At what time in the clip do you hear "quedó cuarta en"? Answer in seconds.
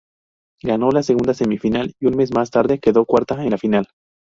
2.79-3.51